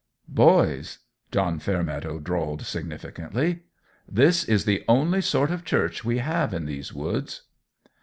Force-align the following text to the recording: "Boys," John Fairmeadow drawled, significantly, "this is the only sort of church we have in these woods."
"Boys," 0.27 0.97
John 1.31 1.59
Fairmeadow 1.59 2.17
drawled, 2.17 2.63
significantly, 2.63 3.65
"this 4.09 4.43
is 4.43 4.65
the 4.65 4.83
only 4.87 5.21
sort 5.21 5.51
of 5.51 5.63
church 5.63 6.03
we 6.03 6.17
have 6.17 6.55
in 6.55 6.65
these 6.65 6.91
woods." 6.91 7.43